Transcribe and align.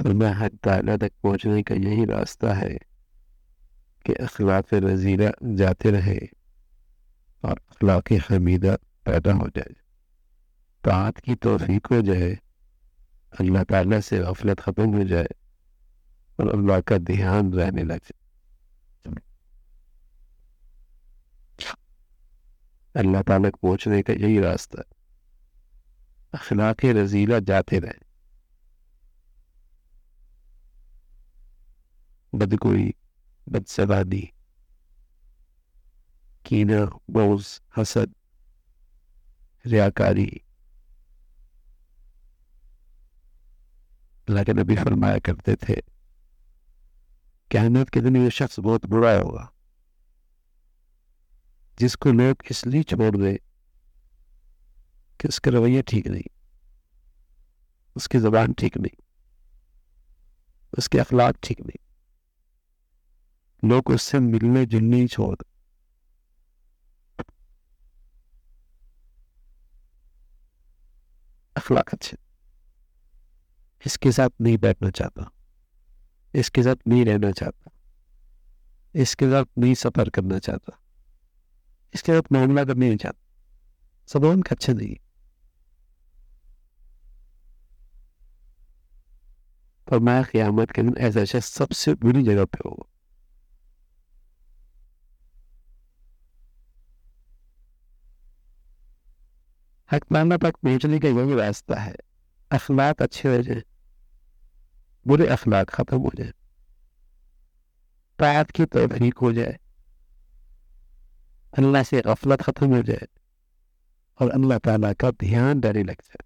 हद 0.00 0.58
ताला 0.64 0.96
तक 0.96 1.12
पहुँचने 1.22 1.62
का 1.62 1.74
यही 1.76 2.04
रास्ता 2.06 2.52
है 2.54 2.76
कि 4.04 4.12
अखलाक 4.24 4.74
रजीला 4.74 5.30
जाते 5.56 5.90
रहे 5.90 6.18
और 7.44 7.60
अखलाक 7.70 8.12
हमीदा 8.30 8.74
पैदा 9.06 9.32
हो 9.32 9.48
जाए। 9.56 9.74
तात 10.84 11.18
की 11.18 11.34
तोफीक 11.36 11.86
हो 11.86 12.00
जाए, 12.02 12.32
अल्लाह 13.32 13.62
ताला 13.64 14.00
से 14.00 14.18
गफलत 14.20 14.60
ख़त्म 14.60 14.88
हो 14.96 15.04
जाए 15.04 15.28
और 16.38 16.48
अल्लाह 16.48 16.80
का 16.80 16.98
ध्यान 16.98 17.52
रहने 17.52 17.84
लग 17.84 18.00
जाए। 18.00 18.18
अल्लाह 22.94 23.22
ताला 23.22 23.50
पहुँचने 23.52 24.02
का 24.02 24.12
यही 24.14 24.40
रास्ता 24.40 24.82
अखलाक 26.34 26.84
रजीला 26.86 27.38
जाते 27.40 27.78
रहे। 27.78 28.09
बदगोई 32.32 32.94
बदसवादी। 33.46 34.22
कीना 36.44 36.84
बोज 37.10 37.60
हसद, 37.76 38.14
रियाकारी। 39.64 40.30
अल्लाह 44.28 44.44
के 44.44 44.52
नबी 44.52 44.76
फरमाया 44.76 45.18
करते 45.20 45.54
थे 45.58 45.80
कहनत 47.50 47.88
के 47.90 48.00
दिन 48.00 48.16
ये 48.16 48.30
शख्स 48.30 48.58
बहुत 48.60 48.86
बुरा 48.86 49.12
होगा। 49.12 49.50
जिसको 51.78 52.12
लोग 52.12 52.42
इसलिए 52.50 52.82
छोड़ 52.84 53.16
दे 53.16 53.32
कि 55.20 55.28
उसका 55.28 55.50
रवैया 55.50 55.82
ठीक 55.82 56.06
नहीं, 56.06 56.28
उसकी 57.96 58.18
जबान 58.20 58.52
ठीक 58.54 58.76
नहीं, 58.78 58.96
उसके 60.72 60.98
अखलाक 60.98 61.36
ठीक 61.42 61.60
नहीं। 61.60 61.78
लोग 63.64 63.90
उससे 63.90 64.18
मिलने 64.18 64.66
जुलने 64.66 64.96
ही 64.96 65.06
छोड़ 65.06 65.36
अखलाक 71.56 71.88
अच्छे। 71.88 72.16
इसके 73.86 74.12
साथ 74.12 74.30
नहीं 74.40 74.58
बैठना 74.58 74.90
चाहता। 74.90 75.30
इसके 76.34 76.62
साथ 76.62 76.76
नहीं 76.88 77.04
रहना 77.04 77.30
चाहता। 77.30 77.70
इसके 78.94 79.26
साथ 79.26 79.44
नहीं 79.58 79.74
सफ़र 79.74 80.10
करना 80.10 80.38
चाहता। 80.38 80.80
इसके 81.94 82.12
साथ 82.12 82.32
मामला 82.32 82.64
करने 82.64 82.86
नहीं 82.86 82.98
चाहता। 82.98 83.20
सब 84.06 84.24
उनका 84.24 84.50
अच्छा 84.50 84.72
नहीं। 84.72 84.96
पर 89.90 89.98
मैं 89.98 90.24
क़यामत 90.24 90.70
के 90.70 90.82
दिन 90.82 90.94
ऐसा 90.98 91.24
शख्स 91.24 91.52
सबसे 91.52 91.94
बुरी 91.94 92.22
जगह 92.22 92.44
पे 92.44 92.58
होगा। 92.66 92.99
हकमाना 99.90 100.36
तक 100.36 100.56
पहुँचने 100.56 100.98
का 101.00 101.08
वही 101.10 101.34
रास्ता 101.36 101.80
है। 101.80 101.94
अखलाक 102.50 103.02
अच्छे 103.02 103.28
हो 103.28 103.42
जाए, 103.42 103.62
बुरे 105.06 105.26
अखलाक 105.28 105.70
ख़त्म 105.70 105.98
हो 105.98 106.10
जाए। 106.16 106.32
तायत 108.18 108.50
की 108.50 108.64
तोफीक 108.66 109.18
हो 109.18 109.32
जाए। 109.32 109.58
अल्लाह 111.52 111.82
से 111.82 112.00
गफलत 112.06 112.42
ख़त्म 112.42 112.74
हो 112.74 112.82
जाए 112.82 113.06
और 114.20 114.30
अल्लाह 114.30 114.58
ताला 114.60 114.92
का 114.94 115.10
ध्यान 115.20 115.60
डरे 115.60 115.82
लग 115.82 116.02
जाए। 116.02 116.24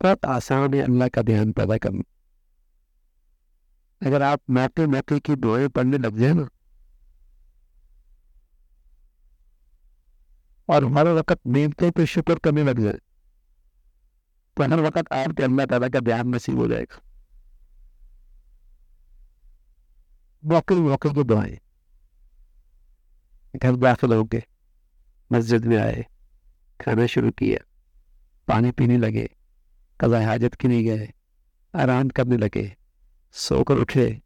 बहुत 0.00 0.24
आसान 0.28 0.74
है 0.74 0.80
अल्लाह 0.82 1.08
का 1.08 1.22
ध्यान 1.22 1.52
पैदा 1.52 1.76
करना। 1.78 2.02
अगर 4.02 4.22
आप 4.22 4.40
मैटे 4.50 4.86
मैटे 4.88 5.18
की 5.20 5.34
दुआएँ 5.36 5.68
पढ़ने 5.70 5.98
लग 5.98 6.18
जाए 6.18 6.32
ना 6.32 6.48
और 10.72 10.84
हर 10.84 11.08
वक्त 11.08 11.40
नींदते 11.46 11.90
पे 11.90 12.06
शुक्र 12.06 12.34
कमी 12.34 12.62
लग 12.62 12.80
जाए। 12.80 12.98
तो 14.56 14.62
हर 14.62 14.80
वक्त 14.80 15.12
आपके 15.12 15.42
अल्लाह 15.42 15.66
ताला 15.66 15.88
का 15.88 16.00
ध्यान 16.00 16.28
नसीब 16.28 16.58
हो 16.58 16.68
जाएगा। 16.68 17.00
मौके 20.44 20.74
मौके 20.74 21.14
को 21.14 21.24
दुआएँ 21.24 21.58
घर 23.56 23.76
दाखिल 23.76 24.12
हो 24.12 24.24
गए। 24.24 24.42
मस्जिद 25.32 25.64
में 25.64 25.76
आए। 25.76 26.06
खाना 26.80 27.06
शुरू 27.06 27.30
किया। 27.30 27.64
पानी 28.48 28.70
पीने 28.70 28.96
लगे। 28.96 29.36
कजा 30.00 30.26
हाजत 30.26 30.54
के 30.54 30.68
नहीं 30.68 30.84
गए। 30.84 31.12
आराम 31.74 32.08
करने 32.08 32.36
लगे। 32.36 32.76
सोकर 33.32 33.74
उठे। 33.74 34.22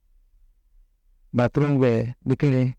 बाथरूम 1.34 1.80
गए। 1.80 2.14
निकले। 2.26 2.74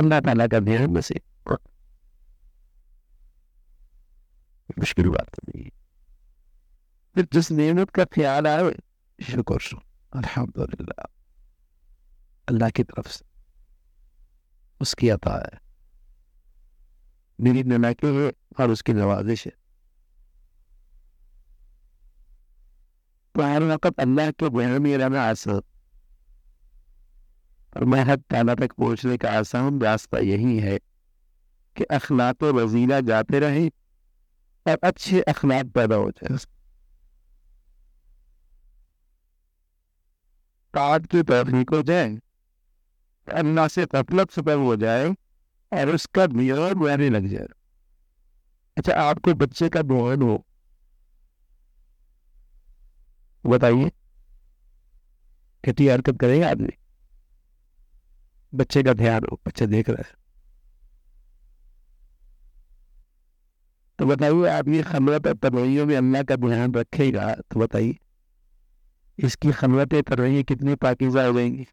अल्लाह 0.00 0.20
ताला 0.26 0.46
का 0.52 0.58
ध्यान 0.66 0.96
नसीब 0.96 1.56
मुश्किल 4.78 5.08
बात 5.10 5.36
नहीं 5.46 5.68
फिर 7.16 7.26
जिस 7.32 7.50
नियमत 7.52 7.90
का 7.96 8.04
ख्याल 8.16 8.46
आए 8.46 8.70
शुक्र 9.18 9.80
अल्हम्दुलिल्लाह 10.12 11.06
अल्लाह 12.48 12.70
की 12.76 12.82
तरफ़ 12.92 13.08
से 13.16 13.24
उसकी 14.80 15.08
अता 15.16 15.34
है 15.38 15.58
मेरी 17.38 17.62
नलाकी 17.72 18.06
है 18.16 18.30
और 18.60 18.70
उसकी 18.70 18.92
नवाजिश 18.92 19.46
है 19.46 19.52
तो 23.34 23.42
हर 23.42 23.62
वक्त 23.72 24.00
अल्लाह 24.00 24.30
के 24.30 24.48
बहन 24.48 24.82
में 24.82 24.96
रहना 24.96 25.22
आसान 25.28 25.60
और 27.76 27.84
महद 27.84 28.22
ताला 28.30 28.54
तक 28.54 28.72
पहुँचने 28.72 29.16
का 29.16 29.30
आसान 29.30 29.80
रास्ता 29.80 30.18
यही 30.18 30.58
है 30.58 30.78
कि 31.76 31.84
अखलाक 31.84 32.42
वजीला 32.42 33.00
जाते 33.00 33.38
रहे 33.38 33.68
और 34.66 34.78
अच्छे 34.84 35.20
अखलाक 35.20 35.66
पैदा 35.66 35.96
हो 35.96 36.10
जाए। 36.10 36.36
काट 40.74 41.06
की 41.06 41.22
तफरीक 41.22 41.70
हो 41.70 41.82
जाए, 41.82 42.18
अन्ना 43.28 43.68
से 43.68 43.86
तफलक 43.86 44.30
से 44.30 44.52
हो 44.52 44.76
जाए 44.76 45.08
और 45.72 45.88
उसका 45.88 46.26
मियार 46.26 46.74
बहने 46.74 47.08
लग 47.10 47.26
जाए। 47.26 47.46
अच्छा 48.76 48.92
आपको 48.94 49.34
बच्चे 49.34 49.68
का 49.68 49.82
बहन 49.82 50.22
हो? 50.22 50.44
बताइए। 53.46 53.90
कितनी 55.64 55.86
हरकत 55.86 56.18
करेगा 56.20 56.50
आदमी 56.50 56.72
बच्चे 58.52 58.82
का 58.82 58.92
ध्यान 58.92 59.24
हो 59.32 59.40
बच्चा 59.46 59.66
देख 59.66 59.88
रहा 59.88 60.02
है। 60.02 60.14
तो 63.98 64.06
बताइए, 64.06 64.46
आप 64.48 64.68
ये 64.68 64.82
खलवत 64.82 65.26
तरवैयों 65.42 65.86
में 65.86 65.96
अल्लाह 65.96 66.22
का 66.22 66.36
ध्यान 66.36 66.74
रखेगा 66.74 67.34
तो 67.34 67.60
बताइए, 67.60 67.96
इसकी 69.18 69.52
खलवत 69.52 69.94
तरवैया 70.08 70.42
कितनी 70.42 70.74
पाकिजा 70.74 71.26
हो 71.26 71.32
जाएँगी 71.32 71.66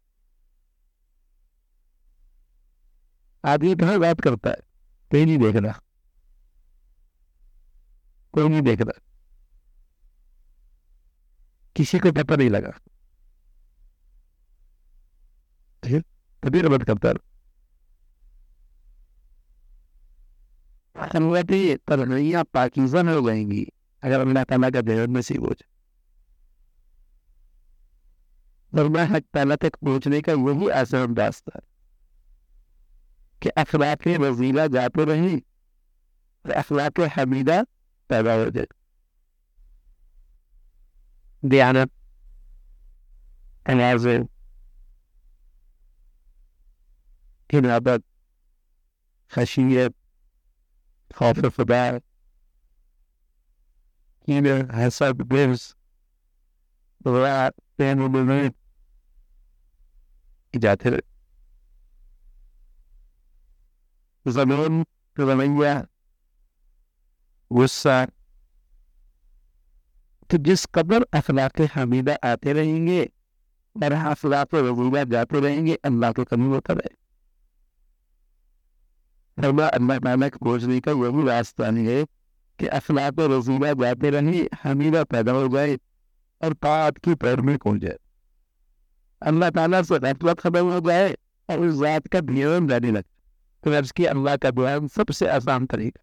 आदमी 3.44 3.74
कहाँ 3.76 3.98
बात 3.98 4.20
करता 4.20 4.50
है? 4.50 4.56
कोई 5.10 5.24
नहीं 5.24 5.38
देख 5.38 5.56
रहा। 5.56 5.78
कोई 8.34 8.48
नहीं 8.48 8.62
देख 8.62 8.80
रहा। 8.80 9.00
किसी 11.76 11.98
को 11.98 12.12
पता 12.12 12.36
नहीं 12.36 12.50
लगा। 12.50 12.70
ठीक 15.82 16.04
तभी 16.42 16.60
रबत 16.60 16.82
करता 16.90 17.08
है 17.08 17.14
तरवैया 21.88 22.42
पाकिजा 22.42 23.00
हो 23.10 23.20
जाएँगी 23.28 23.66
अगर 24.02 24.20
अल्लाह 24.20 24.44
ताला 24.44 24.70
का 24.70 24.80
ध्यान 24.80 25.16
नसीब 25.16 25.44
हो 25.46 25.54
जाए 25.54 25.76
हक 29.12 29.24
ताला 29.34 29.56
तक 29.56 29.76
पहुँचने 29.84 30.20
का 30.20 30.34
वही 30.46 30.68
आसान 30.80 31.14
रास्ता 31.16 31.52
है 31.56 31.62
कि 33.42 33.48
अखलाक 33.62 34.06
वजीला 34.20 34.66
जाते 34.66 35.04
रहे 35.04 35.36
और 35.36 36.50
अखलाक 36.62 37.00
हमीदा 37.16 37.62
पैदा 38.10 38.34
हो 38.34 38.50
जाए 38.50 38.66
दयानत 41.42 41.90
तनाजुर 43.66 44.26
इनादत 47.50 48.02
खशियत 49.32 49.94
खौफ 51.10 51.38
खुदा 51.56 51.82
कीने 54.28 54.52
हसद 54.74 55.22
बिर्स 55.28 55.62
प्यान 57.04 58.50
जाते 60.54 60.90
रहे 60.90 61.00
ज़मीन 64.26 64.84
रवैया 65.16 65.74
गुस्सा 67.50 67.96
तो 70.30 70.38
जिस 70.38 70.64
कदर 70.74 71.06
अखलाक 71.14 71.60
हमीदा 71.74 72.14
आते 72.24 72.52
रहेंगे 72.52 73.02
और 73.76 73.92
अखलाक 73.92 74.54
जाते 75.08 75.40
रहेंगे 75.40 75.74
अल्लाह 75.84 76.12
को 76.12 76.24
कमी 76.24 76.48
होता 76.48 76.72
रहे 76.72 77.07
के 80.80 80.92
वही 81.02 81.26
रास्ता 81.26 81.66
है 81.66 82.04
कि 82.58 82.66
अखलाक 82.78 83.20
जाते 83.20 85.02
पैदा 85.12 85.32
हो 85.32 85.48
और 86.40 86.52
तात 86.64 86.98
की 87.04 87.14
पैर 87.24 87.40
में 87.48 87.56
जाए 87.78 87.96
अल्लाह 89.22 89.50
ताला 89.50 89.82
से 89.82 89.98
खत्म 90.42 90.64
हो 90.72 90.80
जाए 90.88 91.14
और 91.48 91.60
उस 91.66 91.80
रात 91.82 92.06
का 92.12 92.20
जाने 92.68 92.90
लगता 92.90 93.16
तो 93.62 93.70
की 93.92 94.04
अल्लाह 94.14 94.36
का 94.44 94.50
सबसे 94.96 95.28
आसान 95.36 95.66
तरीका 95.66 96.02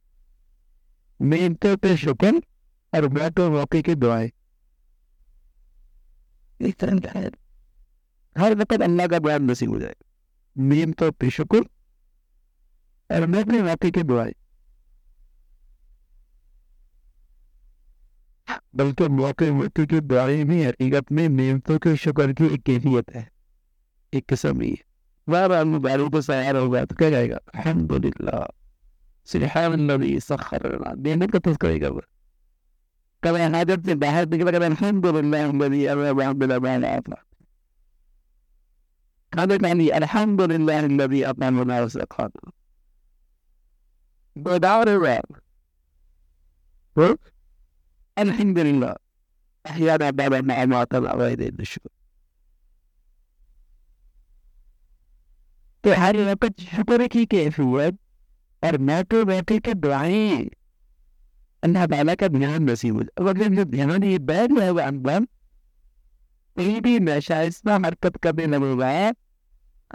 मेहनतों 1.19 1.75
पे 1.83 1.95
शुक्र 1.97 2.41
और 2.93 3.07
बैठो 3.17 3.49
मौके 3.51 3.81
की 3.81 3.95
दुआएँ 3.95 4.31
हर 8.35 8.55
वक्त 8.55 8.81
अल्लाह 8.81 9.07
का 9.07 9.19
बयान 9.19 9.49
नसीब 9.51 9.69
हो 9.69 9.79
जाए 9.79 9.95
मेहनतों 10.55 11.11
पे 11.11 11.29
शुक्र 11.37 11.63
बैठने 13.09 13.61
मौके 13.61 13.91
की 13.91 14.03
दुआएँ 14.03 14.33
बल्कि 18.75 19.07
मौके 19.09 19.51
मौके 19.51 19.85
की 19.85 19.99
दुआएँ 20.01 20.43
भी 20.43 20.63
हकीकत 20.63 21.11
में 21.11 21.27
मेहनतों 21.29 21.77
के 21.79 21.95
शुक्र 21.95 22.33
की 22.33 22.53
एक 22.53 22.63
कैफियत 22.63 23.15
है 23.15 23.27
एक 24.13 24.25
किस्म 24.29 24.61
ही 24.61 24.77
बार 25.27 25.63
मुबारक 25.65 26.11
को 26.11 26.21
सयार 26.21 26.55
होगा 26.55 26.83
तो 26.85 26.95
क्या 26.95 27.09
जाएगा 27.09 27.37
अलहमदुल्ला 27.55 28.47
सखर 29.27 30.93
देने 30.97 31.27
का 31.27 31.39
तो 31.39 31.55
करेगा 31.55 31.89
वो 31.89 32.01
कभी 33.23 33.41
हाजत 33.55 33.85
से 33.85 33.95
बाहर 33.95 34.25
निकला 34.27 34.51
कभी 34.51 34.65
अल्हम्दुलिल्लाह 34.65 35.49
अल्लज़ी 35.49 35.85
अरहम 35.85 36.33
बिल 36.39 36.51
आफा 36.51 37.15
खाने 39.31 39.57
पानी 39.57 39.87
अल्हम्दुलिल्लाह 39.99 40.83
अल्लज़ी 40.83 41.21
अतमना 41.31 41.79
व 41.81 41.87
सखाना 41.97 42.51
without 44.35 44.87
a 44.87 44.99
rap. 44.99 45.25
Huh? 46.95 47.15
Elhamdülillah. 48.17 48.95
Ahyana 49.65 50.11
bebe 50.17 50.41
ne'emat 50.47 50.93
Allah'a 50.93 51.29
edildi 51.29 51.65
şükür. 51.65 51.91
तो 55.83 55.93
हर 55.93 56.15
यहाँ 56.15 56.35
पर 56.35 56.49
छपर 56.49 57.07
की 57.07 57.25
कैफ 57.25 57.59
हुआ 57.59 57.85
और 58.63 58.77
मैं 58.87 59.03
तो 59.05 59.23
बैठे 59.25 59.57
के 59.59 59.73
दुआएँ 59.73 60.49
अल्लाह 61.63 61.85
ताला 61.85 62.15
का 62.15 62.27
ध्यान 62.27 62.69
नसीब 62.69 62.95
हो 62.95 63.03
जाए 63.03 63.23
अगर 63.23 63.55
जो 63.55 63.63
ध्यान 63.65 64.03
ये 64.03 64.17
बैठ 64.29 64.51
रहा 64.57 64.65
है 64.65 64.87
अंदर 64.87 65.25
कोई 66.57 66.79
भी 66.81 66.99
नशा 66.99 67.41
इसमें 67.51 67.73
हरकत 67.73 68.17
करने 68.23 68.45
लग 68.47 68.63
हुआ 68.63 68.87
है 68.87 69.11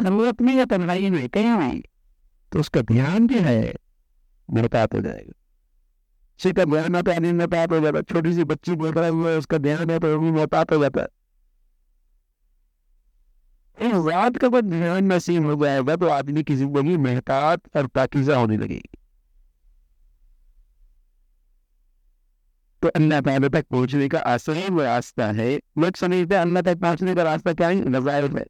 और 0.01 0.11
वो 0.13 0.25
अपनी 0.29 0.65
तनहाई 0.71 1.11
में 1.11 1.29
कहीं 1.29 1.81
तो 2.53 2.61
उसका 2.61 2.81
ध्यान 2.93 3.27
भी 3.27 3.39
है 3.49 3.61
मोहतात 4.51 4.95
हो 4.95 5.01
जाएगा। 5.01 5.33
किसी 6.41 6.53
का 6.53 6.65
ध्यान 6.65 6.97
आता 6.97 7.13
है 7.13 7.33
मोहतात 7.33 7.73
हो 7.73 7.81
जाता, 7.81 8.01
छोटी 8.03 8.33
सी 8.35 8.45
बच्ची 8.47 8.75
बोल 8.75 8.93
रहा 8.93 9.05
है 9.05 9.37
उसका 9.39 9.59
ध्यान 9.61 9.91
है 9.91 9.99
तो 9.99 10.19
वो 10.19 10.31
मोहतात 10.33 10.73
हो 10.73 10.79
जाता। 10.83 11.07
है 13.79 13.89
इस 13.89 14.07
रात 14.07 14.37
का 14.37 14.49
बस 14.49 14.63
ध्यान 14.63 15.13
नसीब 15.13 15.47
हो 15.47 15.65
जाएगा 15.65 15.97
तो 15.97 16.09
आदमी 16.11 16.43
की 16.43 16.57
ज़िंदगी 16.57 16.97
मेहतात 16.99 17.77
और 17.77 17.87
पाकिजा 17.89 18.37
होने 18.39 18.57
लगेगी। 18.57 18.97
तो 22.83 22.89
अल्लाह 22.91 23.21
ताला 23.21 23.49
तक 23.51 23.67
पहुँचने 23.71 24.09
का 24.09 24.19
आसान 24.27 24.79
रास्ता 24.81 25.27
है। 25.33 25.55
लोग 25.79 25.97
समझते 25.97 26.35
हैं 26.35 26.43
अल्लाह 26.43 26.63
तक 26.63 26.79
पहुँचने 26.81 27.15
का 27.15 27.23
रास्ता 27.23 27.53
क्या 27.53 27.69
है? 27.69 27.75
नजायर 27.91 28.29
में 28.31 28.45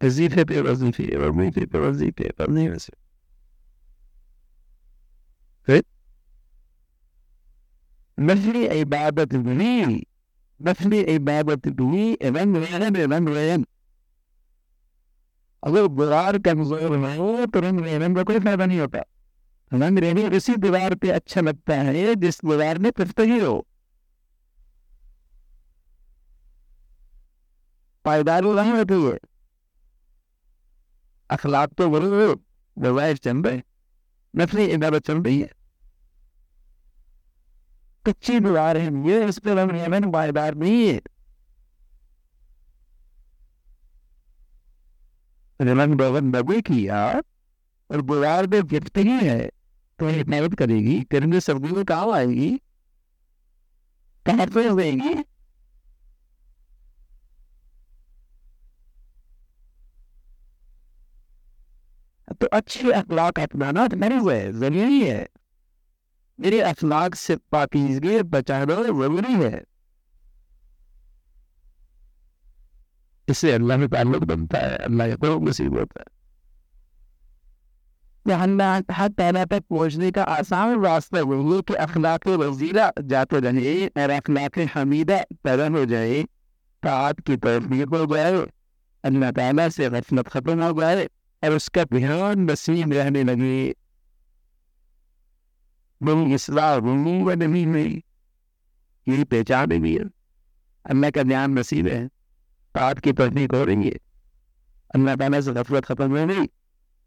वजीफे 0.00 0.44
पे 0.44 0.60
वजीफे 0.60 1.16
और 1.16 1.30
मीठे 1.32 1.66
पे 1.66 1.78
वजीफे 1.80 2.30
पर 2.38 2.48
नहीं 2.48 2.68
वैसे 2.68 2.92
फिर 5.66 5.82
भी 11.90 12.12
रंग 12.22 12.56
रहन 12.56 12.96
रंग 12.96 13.28
रहन 13.28 13.64
अगर 15.62 15.86
बुरार 15.98 16.38
कमज़ोर 16.38 16.96
हो 17.16 17.46
तो 17.46 17.60
रंग 17.60 17.80
रहन 17.80 18.14
का 18.14 18.22
कोई 18.22 18.38
फ़ायदा 18.38 18.66
नहीं 18.66 18.80
होता। 18.80 19.02
रंग 19.72 19.98
रहने 19.98 20.28
उसी 20.36 20.56
दीवार 20.56 20.94
पे 20.94 21.10
अच्छा 21.10 21.40
लगता 21.40 21.74
है, 21.74 22.14
जिस 22.14 22.40
दीवार 22.44 22.78
में 22.78 22.90
पुस्तगी 22.92 23.38
हो 23.40 23.66
पायदार 28.04 28.44
नहीं 28.44 28.72
हुए 28.92 29.18
अखलाक 31.30 31.72
तो 31.72 31.88
बोलो 31.90 32.34
दवाई 32.76 33.14
चल 33.16 33.42
रहे 33.42 33.62
नफली 34.34 34.64
इबादत 34.64 35.06
चल 35.06 35.22
रही 35.22 35.40
है। 35.40 35.50
कच्ची 38.06 38.38
दीवार 38.40 38.76
है, 38.76 38.86
ये 39.08 39.24
इस 39.28 39.38
पर 39.38 39.54
रंग 39.56 39.70
रहन 39.72 40.10
पायदार 40.12 40.54
नहीं 40.56 40.86
है। 40.88 41.00
रंग 45.60 45.94
भवन 45.94 46.24
नबी 46.36 46.60
किया 46.62 47.04
और 47.90 48.00
बुरार 48.02 48.46
में 48.46 48.62
गिरफ्तगी 48.68 49.18
है 49.20 49.38
तो 49.98 50.08
ये 50.10 50.24
मेहनत 50.24 50.54
करेगी 50.58 51.00
करेंगे 51.10 51.40
सर्दी 51.40 51.68
में 51.72 51.84
काम 51.84 52.10
आएगी। 52.12 52.50
कहाँ 54.26 54.46
पे 54.46 54.68
देगी 54.76 55.14
तो 62.40 62.46
अच्छे 62.52 62.92
अखलाक 62.92 63.38
अपनाना 63.40 63.86
तो 63.88 63.96
मेरे 63.96 64.16
हुए 64.16 64.40
ज़रूरी 64.52 65.00
है। 65.02 65.26
मेरे 66.38 66.60
अखलाक 66.62 67.14
से 67.14 67.36
पाकिजगी 67.52 68.22
बचाना 68.24 68.74
ज़रूरी 68.82 69.34
है। 69.34 69.62
इससे 73.28 73.52
अल्लाह 73.52 73.76
में 73.76 73.88
ताल्लुक 73.88 74.24
बनता 74.24 74.58
है, 74.58 74.76
अल्लाह 74.78 75.14
का 75.16 75.28
नसीब 75.44 75.78
होता 75.78 76.00
है। 76.00 76.06
हर 78.90 79.08
पैदा 79.10 79.44
तक 79.44 79.62
पहुँचने 79.70 80.10
का 80.10 80.22
आसान 80.24 80.84
रास्ता 80.84 81.20
वो 81.22 81.60
कि 81.62 81.74
अखलाक 81.76 82.26
वजीरा 82.28 82.92
जाते 83.02 83.40
रहे 83.40 83.86
और 83.86 84.10
अखलाक 84.10 84.58
हमीदा 84.74 85.18
पैदा 85.44 85.68
हो 85.68 85.84
जाए। 85.86 86.22
तात 86.82 87.20
की 87.20 87.36
तरफ़ 87.36 87.94
हो 87.94 88.06
जाए, 88.06 88.46
अल्लाह 89.04 89.30
ताला 89.30 89.68
से 89.68 89.90
गफलत 89.90 90.28
खत्म 90.28 90.62
हो 90.62 90.72
जाए 90.80 91.04
और 91.42 91.50
उसका 91.52 91.84
ध्यान 91.86 92.50
नसीब 92.50 92.92
रहने 92.92 93.22
लगे। 93.24 93.74
बड़ी 96.00 96.34
इसलाह 96.34 96.78
नहीं 97.46 97.66
हुई 97.66 98.02
यही 99.06 99.24
पहचान 99.24 99.72
है 99.72 100.04
अल्लाह 100.84 101.10
का 101.10 101.22
ध्यान 101.22 101.58
नसीब 101.58 101.86
है 101.88 102.06
तात 102.74 102.98
की 103.06 103.12
हो 103.54 103.64
रही 103.64 103.88
है 103.88 103.98
अल्लाह 104.94 105.16
ताला 105.16 105.40
से 105.40 105.52
गफलत 105.52 105.84
खत्म 105.84 106.18
हो 106.18 106.26
रही 106.26 106.48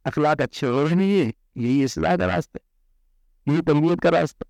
अखलाक 0.05 0.41
अच्छे 0.41 0.67
हो 0.67 0.83
रहे 0.83 0.95
नहीं 0.95 1.19
है 1.19 1.33
यही 1.57 1.83
इसलाह 1.83 2.15
का 2.17 2.25
रास्ता 2.25 2.59
यही 3.47 3.61
तरबियत 3.61 3.99
का 3.99 4.09
रास्ता 4.09 4.45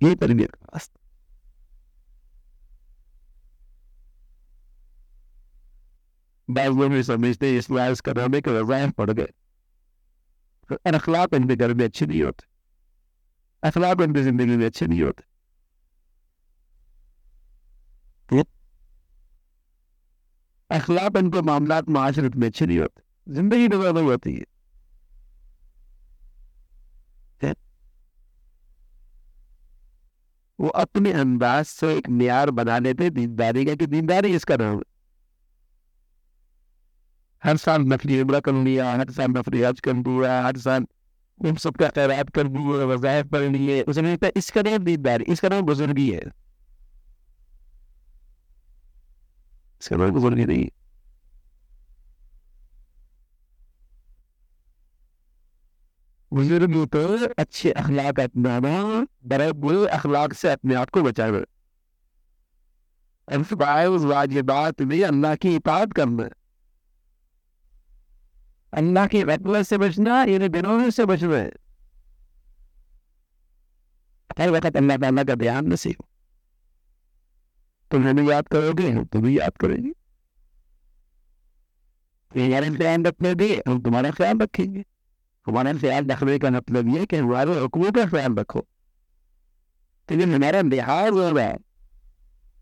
यही 0.00 0.14
तरबियत 0.14 0.54
का 0.54 0.66
रास्ता 0.72 0.99
बाद 6.50 6.72
में 6.90 7.02
समझते 7.02 7.56
इसलाह 7.58 7.88
इसका 7.88 8.12
नाम 8.12 8.34
है 8.34 8.40
कि 8.40 8.50
वजायफ 8.50 8.92
पड़ 8.92 9.10
गए 9.10 9.28
अखलाक 10.86 11.34
उनके 11.34 11.56
घर 11.56 11.74
में 11.74 11.84
अच्छे 11.84 12.06
नहीं 12.06 12.22
होते 12.22 12.46
अखलाक 13.62 14.00
उनकी 14.00 14.22
ज़िंदगी 14.22 14.56
में 14.56 14.66
अच्छे 14.66 14.86
नहीं 14.86 15.02
होते 15.02 15.28
अखलाक 20.70 21.16
उनके 21.16 21.40
मामला 21.42 21.80
माशरत 21.88 22.36
में 22.36 22.46
अच्छे 22.46 22.66
नहीं 22.66 22.78
होते 22.78 23.32
ज़िंदगी 23.34 23.68
नज़र 23.68 24.02
होती 24.02 24.34
है 24.34 24.44
वो 30.58 30.68
अपने 30.68 31.12
अंदाज 31.12 31.64
से 31.66 31.94
एक 31.96 32.08
म्यार 32.10 32.50
बना 32.50 32.78
लेते 32.78 33.08
दीनदारी 33.10 33.64
का 33.64 33.74
कि 33.74 33.86
दीनदारी 33.86 34.34
इसका 34.34 34.56
नाम 34.56 34.76
है। 34.76 34.89
हर 37.42 37.56
साल 37.58 37.82
नफली 37.92 38.20
उम्र 38.22 38.40
कर 38.40 38.54
लिया 38.64 38.90
हर 38.92 39.10
साल 39.12 39.30
नफली 39.30 39.62
हज 39.62 39.80
कर 39.80 39.92
दिया 40.08 40.40
हर 40.42 40.56
साल 40.58 40.86
उन 41.40 41.54
सबका 41.58 41.88
खैरात 41.90 42.30
कर 42.30 42.48
दिया 42.48 42.84
वजायफ 42.86 43.30
कर 43.32 43.48
लिए 43.50 43.80
उसे 43.82 44.00
नहीं 44.00 44.12
लगता 44.12 44.28
इसका 44.36 44.62
नाम 44.62 44.84
दीनदारी 44.84 45.24
इसका 45.28 45.48
नाम 45.48 45.62
बुजुर्गी 45.66 46.10
है 46.10 46.24
इसका 49.82 49.96
नाम 49.96 50.10
बुजुर्गी 50.10 50.44
नहीं। 50.44 50.68
बुज़ुर्ग 56.32 56.74
तो 56.86 57.00
अच्छे 57.38 57.70
अखलाक 57.72 58.20
अपनाना 58.20 59.06
बड़े 59.26 59.50
बुरे 59.62 59.86
अखलाक 59.88 60.32
से 60.32 60.50
अपने 60.50 60.74
आप 60.74 60.90
को 60.90 61.02
उस 63.86 64.02
वाजिबात 64.04 64.82
में 64.82 65.02
अल्लाह 65.04 65.34
की 65.36 65.54
इतात 65.56 65.92
करना। 65.92 66.28
अल्लाह 68.72 69.06
की 69.06 69.22
वतवत 69.24 69.66
से 69.66 69.78
बचना 69.78 70.22
इन 70.24 70.48
दिनों 70.48 70.90
से 70.90 71.04
बचना 71.06 71.36
है 71.36 71.50
हर 74.38 74.50
वक्त 74.50 74.76
अल्लाह 74.76 74.96
ताला 74.98 75.22
का 75.24 75.34
ध्यान 75.36 75.72
नसीब 75.72 76.02
तुम 77.90 78.06
हमें 78.08 78.22
याद 78.24 78.48
करोगे 78.48 78.90
हम 78.90 79.04
तुम्हें 79.06 79.32
याद 79.32 79.56
करेंगे 79.60 79.92
तुम्हारा 82.32 82.68
ख्याल 82.76 83.02
रखने 83.04 83.34
दे 83.34 83.48
हम 83.68 83.80
तुम्हारा 83.82 84.10
ख्याल 84.12 84.38
रखेंगे 84.38 84.84
हमारा 85.46 85.72
ख्याल 85.78 86.04
रखने 86.10 86.38
का 86.38 86.50
मतलब 86.50 86.94
ये 86.96 87.06
कि 87.06 87.16
हमारे 87.16 87.58
हुकूमत 87.58 87.96
का 87.96 88.06
ख्याल 88.06 88.34
रखो 88.36 88.64
लेकिन 90.08 90.34
हमारा 90.34 90.60
लिहाज 90.70 91.10
हो 91.12 91.28
रहा 91.28 91.44
है 91.44 91.58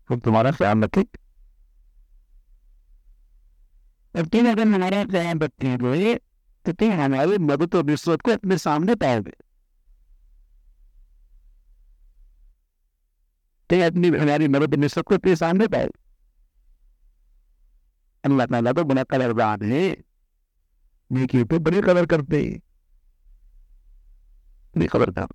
हम 0.09 0.19
तुम्हारा 0.19 0.51
ख्याल 0.51 0.83
रखेंगे 0.83 1.28
अब 4.15 4.27
तुम 4.27 4.49
अगर 4.51 4.67
हमारा 4.67 5.03
ख्याल 5.05 5.39
रखेंगे 5.39 6.15
तो 6.65 6.71
तुम 6.73 6.91
हमारी 6.93 7.37
मदद 7.39 7.75
और 7.75 7.85
रिश्वत 7.85 8.21
को 8.21 8.31
अपने 8.31 8.57
सामने 8.57 8.95
पाओगे। 8.95 9.33
ते 13.69 13.81
अपनी 13.83 14.07
हमारी 14.09 14.47
मदद 14.47 14.75
निश्चित 14.75 15.03
को 15.05 15.15
अपने 15.15 15.35
सामने 15.35 15.67
पाए 15.67 15.89
अल्लाह 18.23 18.45
ताला 18.47 18.71
तो 18.73 18.83
बड़ा 18.83 19.03
कदरदान 19.05 19.61
है। 19.63 19.83
नेकी 21.11 21.43
पे 21.43 21.57
बड़ी 21.59 21.81
कदर 21.81 22.05
करते 22.05 22.41
हैं। 22.43 22.59
बड़ी 24.75 24.87
कदरदान 24.87 25.27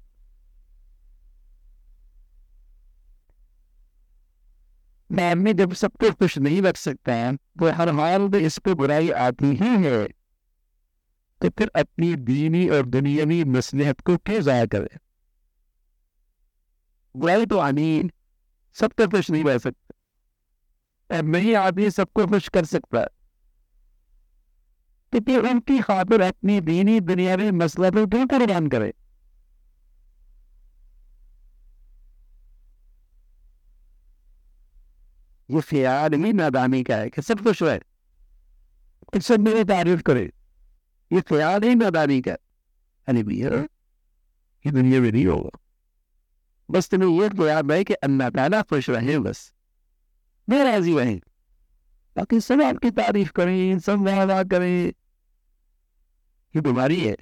मैं 5.13 5.35
में 5.35 5.57
जब 5.57 5.73
सबको 5.73 6.11
खुश 6.11 6.39
नहीं 6.39 6.63
रख 6.63 6.77
सकता 6.77 7.15
है 7.15 7.37
तो 7.37 7.71
हर 7.71 7.89
हाल 7.89 8.23
में 8.23 8.39
इस 8.39 8.59
पे 8.59 8.75
बुराई 8.75 9.11
आती 9.11 9.47
ही 9.47 9.69
है। 9.85 10.07
तो 11.41 11.51
फिर 11.51 11.71
अपनी 11.77 12.15
दीनी 12.15 12.69
और 12.69 12.87
दुनियावी 12.87 13.45
मसलहत 13.45 14.01
को 14.01 14.17
क्यों 14.17 14.41
जाया 14.41 14.67
करे? 14.67 14.99
बुराई 17.17 17.47
तो 17.47 17.59
आनी 17.59 18.11
सबको 18.73 19.09
खुश 19.09 19.31
नहीं 19.31 19.45
रह 19.45 19.59
सकता। 19.59 21.21
नहीं 21.21 21.55
आदमी 21.55 21.91
सबको 21.91 22.27
खुश 22.27 22.49
कर 22.49 22.65
सकता। 22.65 23.05
तो 25.13 25.21
फिर 25.21 25.39
उनकी 25.41 25.79
खातिर 25.81 26.21
अपनी 26.21 26.61
दीनी 26.61 27.01
दुनियावी 27.01 27.51
मसला 27.51 27.91
को 27.91 28.07
क्यों 28.07 28.27
कुर्बान 28.27 28.67
करे? 28.67 28.93
ये 35.49 35.61
ख्याल 35.61 36.15
ही 36.15 36.33
नादानी 36.33 36.83
का 36.83 36.97
है 36.97 37.11
कि 37.11 37.23
सब 37.23 37.43
खुश 37.43 37.63
रहे 37.63 39.21
सब 39.21 39.41
मेरी 39.41 39.65
तारीफ़ 39.65 40.03
करे 40.03 40.31
ये 41.11 41.21
ख्याल 41.21 41.63
ही 41.63 41.75
नादानी 41.75 42.21
का 42.21 42.37
अरे 43.09 43.23
भैया 43.23 43.51
ये 44.65 44.73
दुनिया 44.73 45.01
में 45.01 45.11
नहीं 45.13 45.27
होगा 45.27 45.59
बस 46.69 46.89
तुम्हें 46.91 47.09
ये 47.11 47.49
याद 47.49 47.73
है 47.73 47.85
कि 47.85 47.95
खुश 48.63 48.91
रहे 48.91 49.19
बस 49.19 49.53
मैं 50.49 50.65
राज़ी 50.65 50.99
रहे 50.99 51.21
बाकी 52.17 52.41
सब 52.41 52.63
आपकी 52.63 52.91
तारीफ़ 52.91 53.31
करें 53.33 53.79
सब 53.79 54.07
वादा 54.09 54.43
करें 54.45 54.93
ये 56.55 56.61
बीमारी 56.61 57.01
है 57.01 57.17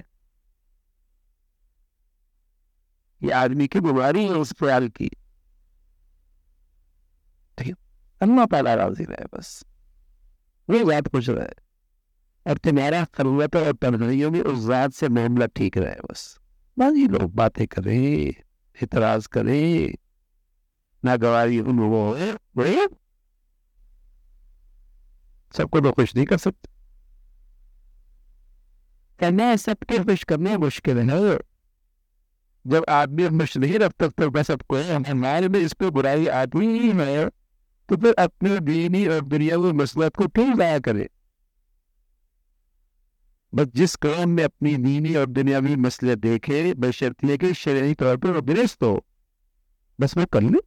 ये 3.21 3.31
आदमी 3.31 3.67
की 3.67 3.81
बीमारी 3.81 4.25
है 4.25 4.35
उस 4.35 4.53
ख्याल 4.53 4.89
की 4.89 5.11
अल्लाह 8.23 8.47
ताला 8.47 8.75
राज़ी 8.75 9.05
रहे 9.05 9.25
बस 9.35 9.49
वो 10.69 10.85
बात 10.87 11.09
खुश 11.09 11.29
रहे 11.31 11.55
और 12.47 12.59
तुम्हारा 12.59 13.05
खलवत 13.15 13.57
और 13.57 13.73
तनहैयों 13.75 14.31
में 14.31 14.41
उस 14.43 14.65
बात 14.67 14.93
से 14.93 15.09
मामला 15.11 15.47
ठीक 15.57 15.79
रहे 15.79 15.95
बस। 16.11 16.23
ये 16.77 17.07
लोग 17.09 17.35
बातें 17.35 17.67
करें, 17.67 18.35
इतराज 18.77 19.27
करें। 19.29 19.95
नागवारी 21.03 21.61
वो 21.61 22.15
है 22.15 22.87
सबको 25.55 25.81
तो 25.81 25.93
खुश 25.93 26.15
नहीं 26.17 26.27
कर 26.27 26.37
सकते। 26.39 26.69
करना 29.21 29.55
सबके 29.59 29.99
खुश 30.05 30.25
करने 30.25 30.57
मुश्किल 30.59 30.99
है 31.01 31.39
जब 32.65 32.85
आदमी 32.91 33.29
खुश 33.39 33.57
नहीं 33.57 33.79
रख 33.79 33.93
सकते 34.01 34.29
मैं 34.29 34.43
सबको 34.45 34.77
हमारे 35.11 35.49
में 35.49 35.61
इस 35.61 35.73
पर 35.75 35.91
बुराई 35.91 36.27
आदमी 36.39 36.67
ही 36.79 36.91
है। 37.01 37.31
तो 37.93 37.97
फिर 37.97 38.15
अपने 38.15 38.61
दीनी 38.61 39.07
और 39.07 39.21
दुनिया 39.21 39.57
को 39.57 39.73
मसलत 39.73 40.17
को 40.17 40.29
क्यों 40.29 40.57
जाया 40.57 40.79
करे? 40.79 41.11
बस 43.55 43.67
जिस 43.67 43.97
काम 43.97 44.29
में 44.29 44.45
अपनी 44.45 44.77
दीनी 44.77 45.15
और 45.15 45.27
दुनियावी 45.27 45.77
मसले 45.77 46.17
देखे 46.17 46.75
बशर्तिये 46.75 47.39
के 47.39 47.55
शरीरी 47.55 47.95
तौर 47.95 48.17
पर 48.17 48.41
दुरुस्त 48.41 48.83
हो। 48.83 49.07
बस 50.01 50.17
मैं 50.17 50.27
कर 50.27 50.41
ले? 50.41 50.59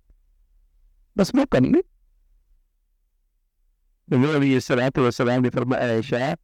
बस 1.17 1.35
मैं 1.35 1.45
कर 1.45 1.61
ले? 1.61 1.79
ये 4.47 4.59
सलात 4.59 4.99
वसलाम 4.99 5.41
ने 5.41 5.49
फरमाया 5.49 5.83
ऐसा 5.83 6.35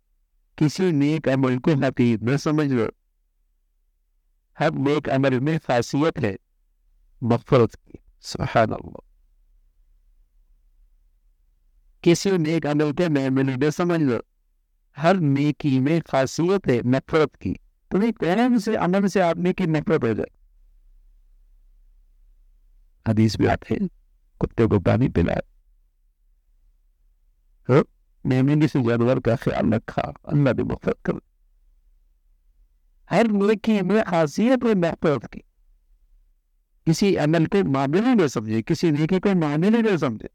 किसी 0.58 0.92
नेक 0.92 1.30
अमल 1.30 1.58
को 1.58 1.72
हकीक 1.72 2.24
न 2.24 2.38
समझ 2.38 2.72
लो 2.72 2.90
हर 4.60 4.72
नेक 4.72 5.10
अमल 5.10 5.40
में 5.40 5.60
खासियत 5.60 6.20
है 6.20 6.38
मफरत 7.24 7.76
की। 7.76 8.00
अल्लाह। 8.40 9.11
किसी 12.04 12.32
नेक 12.32 12.66
अमल 12.66 12.94
के 12.94 13.10
न 13.10 13.70
समझ 13.70 14.02
लो। 14.02 14.22
हर 14.98 15.18
नेकी 15.18 15.80
में 15.80 16.02
खासियत 16.02 16.68
है, 16.68 16.82
नफरत 16.84 17.36
की। 17.36 17.60
तुम्हें 17.92 18.14
कौन 18.14 18.60
से 18.60 18.76
अमल 18.76 19.08
से 19.08 19.20
आप 19.20 19.38
की 19.38 19.68
नफरत 19.68 20.04
हो 20.04 20.14
जाए। 20.14 20.32
हदीस 23.08 23.38
भी 23.38 23.46
आते 23.46 23.76
हैं, 23.76 23.90
कुत्ते 24.40 24.68
को 24.68 24.80
पानी 24.80 25.10
पिलाए। 25.10 25.42
हाँ? 27.70 27.86
मेमनी 28.26 28.68
से 28.68 28.84
जानवर 28.84 29.20
का 29.20 29.36
ख्याल 29.36 29.74
रखा, 29.74 30.02
अल्लाह 30.02 30.54
ने 30.54 30.64
मफरत 30.64 30.96
कर 31.06 31.14
हर 33.10 33.28
नेकी 33.28 33.82
में 33.82 34.04
खासियत 34.04 34.64
है 34.64 34.76
नफरत 34.76 35.26
की। 35.26 35.40
किसी 36.86 37.16
अमल 37.16 37.46
के 37.46 37.64
मामले 37.64 38.02
में 38.02 38.28
समझे, 38.28 38.62
किसी 38.62 38.92
नेकी 38.92 39.20
के 39.20 39.34
मामले 39.34 39.70
में 39.70 39.98
समझे। 39.98 40.30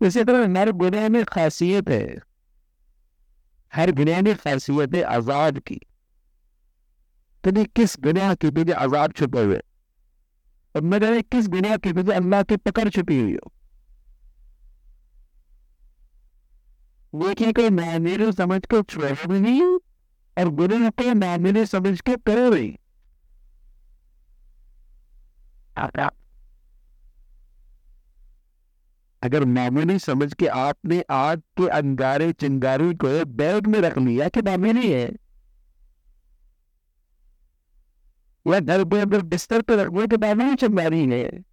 इसी 0.00 0.24
तरह 0.24 0.58
हर 0.60 0.70
गुनाह 0.72 1.08
में 1.08 1.24
खासियत 1.24 1.88
है 1.88 2.16
हर 3.72 3.90
गुनाह 3.90 4.20
में 4.22 4.34
खासियत 4.36 4.94
है 4.94 5.02
आज़ाद 5.02 5.58
की 5.58 5.80
तो 7.44 7.64
किस 7.76 7.96
गुनाह 8.00 8.34
के 8.34 8.50
पीछे 8.50 8.72
आज़ाद 8.74 9.12
छुपे 9.12 9.42
हुए 9.42 9.60
और 10.74 10.82
मैं 10.82 11.22
किस 11.22 11.48
गुनाह 11.48 11.76
के 11.76 11.92
पीछे 11.92 12.12
अल्लाह 12.12 12.42
की 12.42 12.56
पकड़ 12.56 12.88
छुपी 12.88 13.20
हुई 13.20 13.34
हो 13.34 13.52
देखिए 17.14 17.52
कोई 17.52 17.70
मायने 17.70 18.32
समझ 18.32 18.60
के 18.66 18.82
छुए 18.82 19.12
भी 19.26 19.38
नहीं 19.40 19.62
और 20.36 20.48
गुनाह 20.54 20.88
को 20.90 21.14
मायने 21.14 21.64
समझ 21.66 22.00
के 22.00 22.16
करे 22.16 22.50
भी 22.50 22.66
अगर 29.22 29.44
मामूली 29.44 29.98
समझ 29.98 30.34
के 30.34 30.46
आपने 30.46 31.04
आग 31.10 31.38
के 31.38 31.68
अंगारे 31.68 32.32
चिंगारी 32.32 32.94
को 32.94 33.24
बैग 33.24 33.66
में 33.66 33.78
रख 33.80 33.98
लिया 33.98 34.28
कि 34.28 34.42
मामूली 34.42 34.92
है। 34.92 35.10
वह 38.46 38.60
घर 38.60 38.84
पे 38.84 39.00
अगर 39.00 39.22
बिस्तर 39.22 39.62
पर 39.62 39.78
रखो 39.78 40.06
तो 40.06 40.18
मामूली 40.18 40.54
चिंगारी 40.54 41.06
है। 41.06 41.44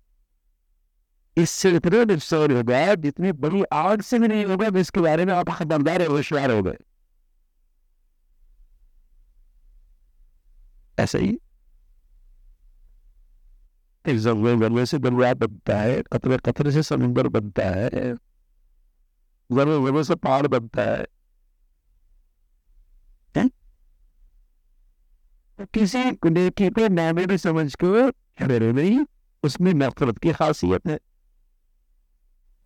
इससे 1.38 1.72
इतने 1.72 2.05
नुकसान 2.05 2.51
हो 2.51 2.63
गया 2.63 2.96
जितनी 2.96 3.32
बड़ी 3.32 3.63
आग 3.74 4.01
से 4.01 4.20
भी 4.20 4.27
नहीं 4.27 4.46
होगा 4.46 4.79
इसके 4.79 5.00
बारे 5.00 5.25
में 5.25 5.34
आप 5.34 5.50
खबरदार 5.50 6.05
होशियार 6.08 6.51
हो 6.51 6.63
गए। 6.63 6.77
ऐसा 11.00 11.17
ही। 11.17 11.38
जंगल 14.07 14.60
जंगल 14.60 14.83
से 14.83 14.98
दरिया 14.98 15.33
बनता 15.33 15.77
है, 15.77 16.01
कतरे 16.13 16.38
कतरे 16.38 16.72
से 16.72 16.83
समुंदर 16.83 17.27
बनता 17.27 17.63
है। 17.63 17.89
जंगल 17.89 19.88
जंगल 19.88 20.03
से 20.03 20.15
पहाड़ 20.15 20.48
बनता 20.48 20.81
है। 20.81 21.07
तो 25.60 25.65
किसी 25.65 26.03
नेकी 26.03 26.69
पे 26.69 26.89
नामे 26.89 27.25
भी 27.25 27.38
समझ 27.38 27.75
को 27.75 28.07
मेरे 28.48 28.72
नहीं 28.74 29.05
उसमें 29.43 29.74
नफरत 29.74 30.17
की 30.17 30.31
खासियत 30.31 30.88
है। 30.88 31.00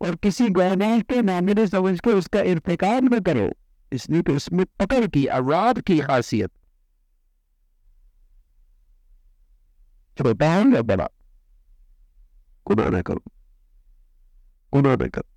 और 0.00 0.16
किसी 0.16 0.48
गौनाह 0.48 1.00
के 1.00 1.22
नामे 1.22 1.54
ने 1.54 1.66
समझ 1.66 2.00
के 2.00 2.10
उसका 2.10 2.40
इर्तिकाब 2.40 3.14
न 3.14 3.20
करो, 3.20 3.50
इसलिए 3.92 4.22
तो 4.22 4.32
इसमें 4.32 4.66
पकड़ 4.80 5.06
की 5.06 5.26
आवाज़ 5.26 5.80
की 5.80 5.98
खासियत। 6.00 6.50
छोटा 10.18 10.82
बड़ा। 10.82 11.08
गुना 12.68 12.88
न 12.90 13.02
करो 13.02 13.22
गुना 14.72 14.94
न 14.94 15.08
करो 15.08 15.28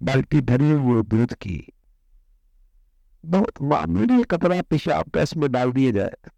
बल्कि 0.00 0.40
धरी 0.50 0.70
हुए 0.70 1.02
दूध 1.02 1.34
की 1.42 1.56
बहुत 3.24 3.62
मामूली 3.62 4.22
कतरा 4.30 4.60
पेशाब 4.70 5.10
का 5.10 5.22
इसमें 5.22 5.50
डाल 5.52 5.72
दिया 5.72 5.90
जाए 5.90 6.30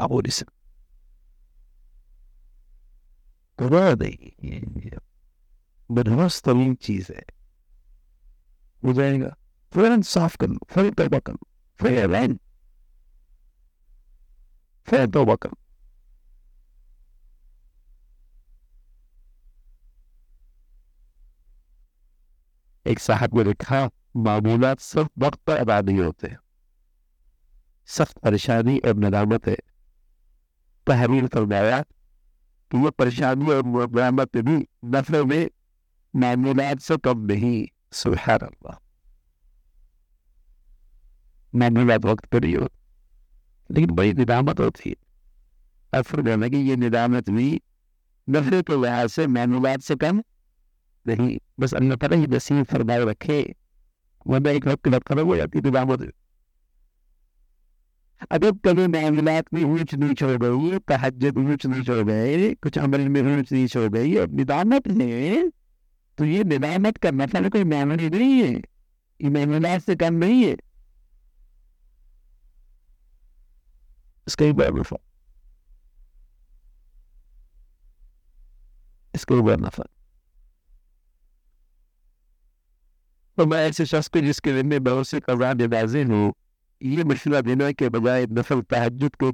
आप 0.00 0.20
इसे 0.26 0.44
गुनाह 3.58 3.94
नहीं 5.90 6.42
तमीम 6.42 6.74
चीज़ 6.74 7.12
है। 7.12 7.24
हो 8.84 8.92
जाएगा। 8.92 9.34
फिर 9.72 10.02
साफ़ 10.02 10.36
कर 10.36 10.48
लो, 10.48 10.58
फिर 10.70 10.90
तोबा 10.90 11.18
कर 11.18 11.32
लो, 11.32 11.48
फिर 11.80 12.06
रैन 12.10 12.38
फिर 14.88 15.06
तोबा 15.06 15.34
कर 15.34 15.50
एक 22.86 22.98
साहब 22.98 23.30
को 23.30 23.42
लिखा 23.42 23.90
मामूलात 24.16 24.80
सब 24.80 25.08
वक्त 25.18 25.38
पर 25.38 25.56
अदा 25.56 25.80
नहीं 25.80 25.98
होते 25.98 26.36
सख्त 27.88 28.18
परेशानी 28.18 28.78
और 28.78 28.94
नदामत 28.96 29.46
है। 29.46 29.56
तहरीर 30.86 31.26
फरमाया 31.26 31.80
कि 32.70 32.78
वो 32.78 32.90
परेशानी 32.90 33.50
और 33.50 33.66
नदामत 33.66 34.36
भी 34.36 34.56
नफर 34.84 35.24
में 35.24 35.48
से 36.16 36.96
कम 36.96 37.18
नहीं 37.18 37.68
सुबह 37.92 38.34
अल्लाह 38.34 38.78
मामूलात 41.54 42.04
वक्त 42.04 42.24
पर 42.24 42.44
ही 42.44 42.52
हो। 42.52 42.68
लेकिन 43.70 43.90
बड़ी 43.90 44.12
निदामत 44.12 44.60
होती 44.60 44.90
है। 44.90 44.96
अब 45.94 46.04
फरमाना 46.04 46.48
कि 46.48 46.56
ये 46.56 46.76
निदामत 46.76 47.30
भी 47.30 47.60
नफरे 48.30 48.62
के 48.62 48.82
लिहाज 48.82 49.08
से 49.08 49.26
मामूलात 49.26 49.80
से 49.80 49.96
कम 49.96 50.22
नहीं। 51.06 51.38
बस 51.60 51.74
अल्लाह 51.74 51.96
ताला 51.96 52.16
ही 52.16 52.26
नसीब 52.26 52.64
फरमाए 52.64 53.04
रखे। 53.04 53.54
वरना 54.26 54.50
एक 54.50 54.66
वक्त 54.66 54.88
खत्म 54.88 55.26
हो 55.26 55.36
जाती 55.36 55.60
निदामत। 55.60 56.12
अगर 58.30 58.52
कभी 58.52 58.86
मामलात 58.86 59.44
में 59.54 59.64
ऊंच 59.64 59.94
नीच 59.94 60.22
हो 60.22 60.38
गई 60.38 60.78
तहजद 60.78 61.38
ऊंच 61.38 61.66
नीच 61.66 61.90
हो 61.90 62.04
गए, 62.04 62.54
कुछ 62.54 62.78
अमल 62.78 63.08
में 63.08 63.38
ऊंच 63.38 63.52
नीच 63.52 63.76
हो 63.76 63.88
गई, 63.88 64.16
और 64.16 64.28
निदामत 64.28 64.88
है 64.88 65.57
तो 66.18 66.24
ये 66.24 66.44
निदामत 66.44 66.96
का 66.96 67.12
मतलब 67.12 67.50
कोई 67.52 67.64
मामले 67.64 68.08
नहीं 68.10 68.42
है। 68.42 68.52
ये 69.20 69.30
मामलात 69.30 69.80
से 69.80 69.96
कम 69.96 70.14
नहीं 70.14 70.44
है। 70.44 70.56
ही 74.26 74.44
ही 74.44 74.52
तो 83.38 83.46
मैं 83.46 83.58
ऐसे 83.68 83.86
शख्स 83.86 84.08
को 84.08 84.20
जिसके 84.20 84.52
बहुत 84.78 85.08
से 85.08 85.20
कब्रान 85.20 85.62
नमाजें 85.62 86.04
हूँ, 86.04 86.32
ये 86.82 87.04
मशवरा 87.04 87.40
देना 87.40 87.70
के 87.72 87.88
बजाय 87.88 88.26
नफल 88.26 88.60
तहजद 88.62 89.14
को 89.16 89.32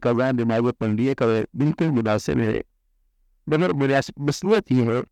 लिए 0.94 1.14
कर 1.14 1.46
बिल्कुल 1.56 1.88
मुनासिब 1.88 2.38
है। 2.38 2.62
मगर 3.46 3.72
मुनासिब 3.72 4.28
मसलत 4.28 4.72
ये 4.72 4.84
है 4.84 5.02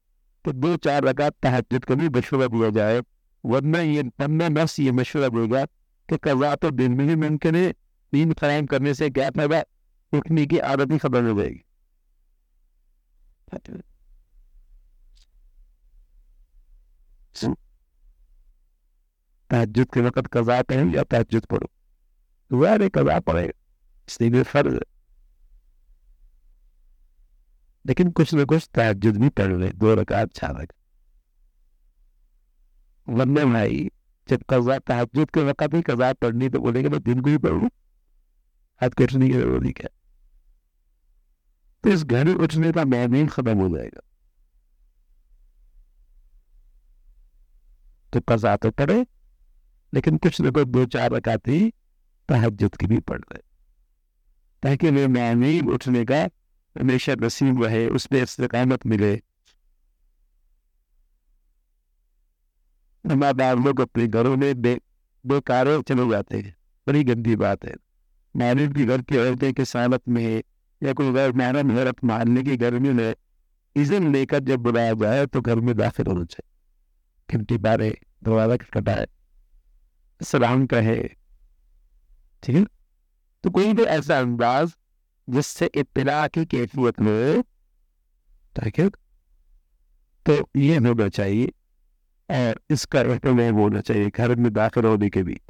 कि 0.44 0.52
दो 0.52 0.76
चार 0.76 1.04
रकात 1.04 1.34
तहजद 1.42 1.84
का 1.84 1.94
भी 1.94 2.08
मशवरा 2.08 2.46
दिया 2.46 2.70
जाए। 2.70 3.02
वरना 3.44 3.80
ये 3.80 4.02
पन्ना 4.18 4.48
नफ्स 4.48 4.78
ये 4.80 4.92
मशवरा 4.92 5.28
देगा 5.28 5.64
कि 6.08 6.16
कब्रा 6.24 6.54
तो 6.54 6.70
दिन 6.70 6.92
में 6.92 7.04
ही 7.08 7.14
मुमकिन 7.16 7.54
है 7.56 7.68
नींद 8.12 8.34
कायम 8.34 8.66
करने 8.66 8.94
से 8.94 9.10
क्या 9.10 9.30
फ़ायदा 9.30 9.62
उठने 10.12 10.46
की 10.46 10.58
आदत 10.70 10.92
ही 10.92 10.98
खबर 10.98 11.24
हो 11.24 11.40
जाएगी 11.40 11.62
तहजद 19.50 19.88
के 19.94 20.00
वक्त 20.00 20.26
कजा 20.32 20.60
करें 20.62 20.92
या 20.94 21.02
तहजद 21.02 21.44
पढ़ो? 21.46 21.68
वह 22.50 22.88
कजा 22.88 23.18
पढ़े। 23.20 23.44
इसलिए 24.08 24.42
फ़र्ज़ 24.42 24.74
है। 24.74 24.91
लेकिन 27.86 28.10
कुछ 28.10 28.34
न 28.34 28.44
कुछ 28.44 28.68
तहजद 28.74 29.16
भी 29.16 29.28
पढ़ 29.28 29.52
ले, 29.52 29.68
दो 29.68 29.94
रकात 29.94 30.32
चार 30.32 30.54
रकात। 30.54 30.74
वरना 33.08 33.44
भाई, 33.44 33.90
जब 34.28 34.42
कजा 34.50 34.78
तहजद 34.78 35.30
के 35.30 35.42
वक्त 35.42 35.74
ही 35.74 35.82
कजा 35.82 36.12
पढ़नी 36.12 36.48
तो 36.48 36.60
बोलेंगे, 36.60 36.88
मैं 36.88 37.02
दिन 37.02 37.20
को 37.20 37.30
ही 37.30 37.38
पढ़ू। 37.38 37.66
हाथ 38.80 38.90
कटने 38.90 39.28
की 39.28 39.34
ज़रूरी 39.34 39.72
क्या? 39.72 39.88
तो 41.84 41.90
इस 41.90 42.04
घर 42.04 42.28
उठने 42.28 42.72
का 42.72 42.84
मैमीन 42.84 43.28
खत्म 43.28 43.58
हो 43.58 43.76
जाएगा। 43.76 44.00
तो 48.12 48.20
कजा 48.20 48.56
तो 48.56 48.70
पढ़े, 48.70 49.06
लेकिन 49.94 50.16
कुछ 50.16 50.40
न 50.40 50.50
कुछ 50.50 50.68
दो 50.68 50.86
चार 50.86 51.12
रकात 51.12 51.48
ही 51.48 51.72
तहजद 52.28 52.76
की 52.76 52.86
भी 52.86 52.98
पढ़ 52.98 53.20
रहे 53.20 53.42
ताकि 54.62 54.90
वे 54.90 55.06
मैमीन 55.06 55.68
उठने 55.68 56.04
का 56.04 56.28
हमेशा 56.76 57.14
नसीब 57.14 57.62
रहे 57.62 57.86
उसमें 57.88 58.22
इस्तकामत 58.22 58.86
मिले। 58.86 59.12
हमारे 63.04 63.54
लोग 63.54 63.80
अपने 63.80 64.06
घरों 64.06 64.36
में 64.36 64.62
बे 64.62 64.78
बेकार 65.24 65.80
चले 65.82 66.08
जाते 66.10 66.38
हैं। 66.38 66.54
बड़ी 66.86 67.04
गंदी 67.04 67.36
बात 67.36 67.64
है। 67.64 67.74
मैरिड 68.34 68.74
की 68.74 68.84
घर 68.84 69.02
की 69.02 69.16
औरतें 69.16 69.52
की 69.54 69.64
सामत 69.64 70.08
में 70.08 70.42
या 70.82 70.92
कोई 70.92 71.12
गैर 71.12 71.32
मैरम 71.32 71.70
हरत 71.70 72.04
मारने 72.04 72.42
की 72.42 72.56
गर्मी 72.56 72.90
में 72.90 73.14
इजन 73.76 74.12
लेकर 74.12 74.38
जब 74.40 74.60
बुलाया 74.60 74.92
जाए 74.92 75.26
तो 75.26 75.40
घर 75.40 75.60
में 75.60 75.74
दाखिल 75.76 76.06
होना 76.06 76.24
चाहिए। 76.24 77.36
घंटी 77.36 77.58
बारे 77.58 77.90
दरवाज़ा 78.24 78.56
खटखटाए 78.56 79.06
सलाम 80.20 80.66
कहे। 80.66 80.96
ठीक 82.42 82.56
है? 82.56 82.64
तो 83.44 83.50
कोई 83.50 83.72
भी 83.72 83.82
ऐसा 83.82 84.18
अंदाज 84.18 84.74
जिससे 85.28 85.70
इतला 85.74 86.26
की 86.28 86.44
कैफियत 86.46 87.00
में 87.00 87.42
है 88.56 88.88
तो 90.26 90.34
ये 90.56 90.76
होना 90.76 91.08
चाहिए 91.08 91.52
और 92.30 92.60
इसका 92.70 93.00
एहतमाम 93.00 93.54
होना 93.54 93.80
चाहिए, 93.80 94.10
घर 94.10 94.34
में 94.36 94.52
दाखिल 94.52 94.84
होने 94.84 95.08
के 95.10 95.22
भी 95.22 95.40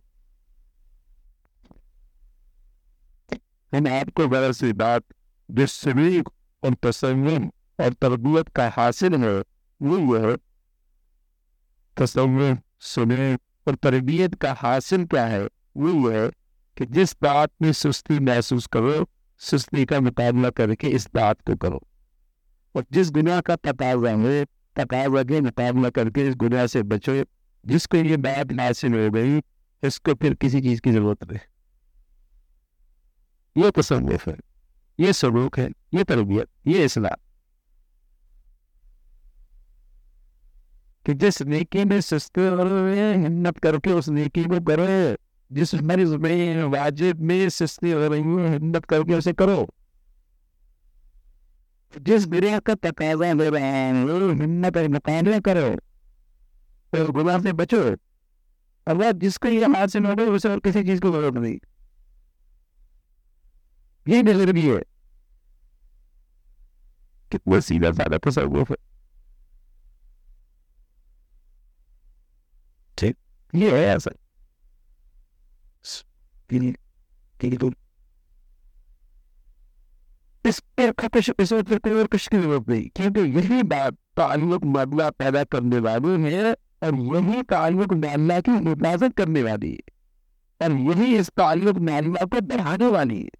हम 3.72 3.86
आपको 3.88 4.26
बड़ा 4.28 4.52
सी 4.52 4.72
बात 4.72 5.04
जिससे 5.48 6.20
और 6.20 6.74
तसव्वुर 6.82 7.50
और 7.80 7.92
तरबियत 7.92 8.48
का 8.48 8.68
हासिल 8.68 9.14
है, 9.14 9.38
वो 9.80 9.98
वह 9.98 10.36
तसव्वुर 11.96 12.58
सुने 12.80 13.34
और 13.66 13.74
तरबियत 13.74 14.34
का 14.34 14.52
हासिल 14.52 15.04
क्या 15.06 15.26
है, 15.26 15.44
वो 15.76 15.92
वह 16.02 16.28
कि 16.76 16.86
जिस 16.86 17.14
बात 17.22 17.50
में 17.62 17.72
सुस्ती 17.72 18.18
महसूस 18.20 18.66
करो 18.66 19.04
सुस्ती 19.42 19.84
का 19.84 20.00
मुकाबला 20.00 20.50
करके 20.50 20.88
इस 20.88 21.08
बात 21.14 21.40
को 21.40 21.56
करो। 21.56 21.80
और 22.76 22.84
जिस 22.92 23.10
गुनाह 23.10 23.40
का 23.40 23.56
तकाजा 23.56 24.10
है 24.10 24.44
तकाजा 24.76 25.22
के 25.22 25.40
मुकाबला 25.40 25.90
करके 25.90 26.28
इस 26.28 26.34
गुनाह 26.34 26.66
से 26.66 26.82
बचो। 26.82 27.24
जिसको 27.66 27.96
ये 27.96 28.16
बात 28.16 28.52
हासिल 28.52 28.94
हो 28.94 29.10
गई, 29.10 29.38
इसको 29.84 30.14
फिर 30.14 30.34
किसी 30.34 30.60
चीज़ 30.60 30.80
की 30.80 30.92
ज़रूरत 30.92 31.32
नहीं। 31.32 31.40
ये 33.64 33.70
तसव्वुफ 33.70 34.28
है, 34.28 34.36
ये 35.00 35.12
सलूक 35.12 35.58
है, 35.58 35.70
ये 35.94 36.04
तरबियत, 36.04 36.48
ये 36.66 36.84
इस्लाम। 36.84 37.16
कि 41.06 41.14
जिस 41.14 41.42
नेकी 41.42 41.84
में 41.84 42.00
सुस्ती 42.00 42.46
और 42.48 42.66
हिम्मत 43.18 43.58
करके 43.58 43.90
उस 43.90 44.08
नेकी 44.08 44.44
को 44.44 44.60
करो 44.60 45.16
जिस 45.52 45.74
मर्ज 45.82 46.14
में 46.16 46.62
वाजिब 46.72 47.20
में 47.20 47.48
सुस्ती 47.50 47.90
हो 47.90 48.08
रही 48.08 48.20
है 48.20 48.52
हिम्मत 48.52 48.84
करके 48.84 49.14
उसे 49.14 49.32
करो 49.32 49.66
जिस 51.94 52.26
गिरिया 52.26 52.58
का 52.58 52.74
तकाजा 52.74 53.32
ले 53.32 53.48
रहे 53.50 53.62
हैं 53.62 54.30
हिम्मत 54.40 54.76
मुकाबला 54.90 55.38
करो 55.40 55.68
तो 56.92 57.12
गुनाह 57.12 57.40
से 57.40 57.52
बचो 57.54 57.82
अगर 58.86 59.12
जिसको 59.18 59.48
ये 59.48 59.66
हासिल 59.74 60.06
हो 60.06 60.14
गए 60.14 60.26
उसे 60.28 60.48
और 60.48 60.60
किसी 60.60 60.82
चीज़ 60.84 61.00
को 61.00 61.10
ज़रूरत 61.12 61.34
नहीं 61.34 61.58
ये 64.06 64.22
नज़र 64.22 64.52
भी 64.52 64.66
है 64.68 64.80
कितना 67.32 67.60
सीधा 67.60 67.92
साधा 67.92 68.18
तस्वुफ 68.20 68.70
है 68.70 68.76
ठीक 72.98 73.16
ये 73.52 73.70
है 73.70 73.84
ऐसा 73.94 74.10
यही 83.22 83.62
ताल्लुक 84.16 84.64
पैदा 85.10 85.44
करने 85.44 85.78
वाली 85.78 86.32
है 86.32 86.52
और 86.52 87.42
ताल्लुक 87.42 87.94
की 87.94 88.50
हिफाजत 88.68 89.16
करने 89.16 89.42
वाली 89.42 89.70
है 89.70 90.68
और 90.68 90.72
यही 90.72 91.16
इस 91.16 91.30
ताल्लुक 91.30 91.76
को 91.76 92.40
बढ़ाने 92.40 92.86
वाली 92.86 93.22
है 93.22 93.30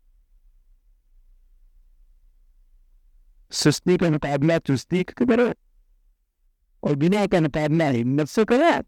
सुस्ती 3.52 3.96
का 3.96 4.10
मुकाबला 4.10 4.58
चुस्ती 4.58 5.02
करो 5.02 5.52
और 6.82 6.94
बिना 6.94 7.26
का 7.26 7.40
मुकाबला 7.40 7.88
हिम्मत 7.88 8.28
से 8.28 8.44
करो 8.44 8.82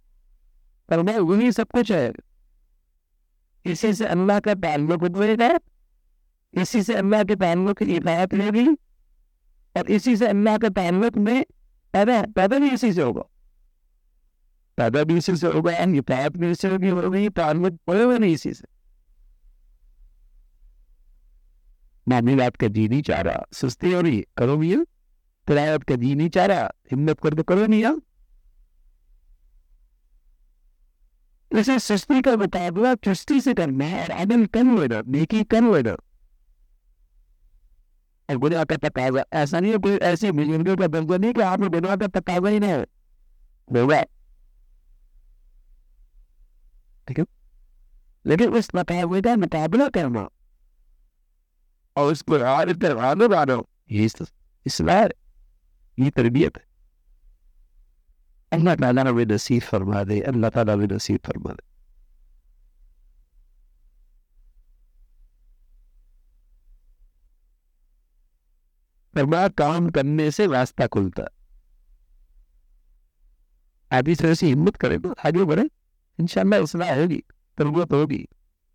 पर 0.88 1.02
मैं 1.02 1.18
वही 1.18 1.52
सब 1.52 1.68
कुछ 1.68 1.92
है 1.92 2.12
इसी 3.64 3.92
से 3.94 4.06
अल्लाह 4.06 4.40
का 4.40 4.54
ताल्लुक 4.54 5.02
बढ़ेगा 5.02 5.48
इसी 6.54 6.82
से 6.82 6.94
अल्लाह 6.94 7.22
के 7.24 7.36
ताल्लुक 7.36 7.78
की 7.78 7.84
हिफायत 7.84 8.34
लेगी 8.34 8.66
और 9.74 9.90
इसी 9.90 10.16
से 10.16 10.26
अल्लाह 10.26 10.58
के 10.58 10.70
ताल्लुक 10.70 11.16
में 11.18 11.44
पैदा 11.94 12.20
पैदा 12.36 12.58
भी 12.58 12.70
इसी 12.70 12.92
से 12.92 13.02
होगा। 13.02 13.22
पैदा 14.78 15.02
भी 15.04 15.16
इसी 15.16 15.36
से 15.36 15.46
होगा 15.46 15.72
हिफायत 15.72 16.36
भी 16.36 16.50
इसी 16.50 16.68
होगी 16.68 16.88
होगी 16.88 17.28
ताल्लुक 17.28 17.78
पड़ेगा 17.86 18.18
नहीं 18.18 18.34
इसी 18.34 18.52
से। 18.54 18.64
मामले 22.06 22.44
आपका 22.44 22.68
जी 22.68 22.88
नहीं 22.88 23.02
चाह 23.02 23.20
रहा। 23.20 23.44
सुस्ती 23.52 23.92
हो 23.92 24.00
रही 24.00 24.24
करो 24.36 24.56
भी 24.56 24.76
तेरा 25.46 25.62
आपका 25.74 25.96
जी 25.96 26.14
नहीं 26.14 26.28
चाह 26.30 26.46
रहा। 26.46 26.70
हिम्मत 26.90 27.20
कर 27.20 27.30
करके 27.30 27.42
करो 27.42 27.66
नहीं 27.66 27.82
यार 27.82 27.96
जैसे 31.50 31.78
सुस्ती 31.78 32.20
का 32.22 32.36
मुकाबला 32.36 32.94
चुस्ती 32.96 33.40
से 33.40 33.54
करना 33.54 33.84
है 33.84 34.02
और 34.02 34.10
अदल 34.12 34.44
कन्वर्टर 34.54 35.04
नेकी 35.06 35.42
कन्वर्टर 35.44 35.96
और 38.28 38.36
गुनाह 38.36 38.64
का 38.64 38.76
तकाजा 38.78 39.24
ऐसा 39.32 39.60
नहीं 39.60 39.72
है 39.72 39.78
कोई 39.78 39.96
ऐसे 40.04 40.30
बुज़ुर्गों 40.32 40.76
का 40.78 41.16
नहीं 41.16 41.32
कि 41.32 41.42
ही 42.46 42.58
नहीं 42.58 42.84
ठीक 47.08 47.18
है 47.18 47.24
लेकिन 48.24 48.54
उस 48.54 48.74
मुकाबले 48.74 49.20
का 49.22 49.36
मुकाबला 49.36 49.88
करना 49.88 50.28
और 51.96 52.12
उसको 52.12 52.38
आदत 52.50 52.80
करवाना 52.82 53.62
ये 53.92 54.08
इसलाह 54.66 55.02
ये 55.98 56.10
तरबियत 56.10 56.56
है 56.58 56.73
अल्लाह 58.54 58.74
ताला 58.82 59.02
हमें 59.08 59.26
नसीब 59.26 59.62
फरमा 59.70 60.02
दे 60.10 60.20
अल्लाह 60.32 60.50
ताला 60.56 60.72
हमें 60.72 60.88
नसीब 60.92 61.18
फरमा 61.26 61.52
दे 61.52 61.62
फरमा 69.14 69.46
काम 69.62 69.88
करने 69.96 70.30
से 70.30 70.46
रास्ता 70.52 70.86
खुलता 70.94 71.26
आदि 73.90 74.14
से 74.14 74.30
ऐसी 74.30 74.46
हिम्मत 74.46 74.76
करे 74.84 74.98
तो 74.98 75.14
आगे 75.26 75.44
बढ़े 75.50 75.68
इंशाल्लाह 76.18 76.62
इसलाह 76.62 76.94
होगी 77.00 77.22
तरबियत 77.58 77.92
होगी 77.92 78.24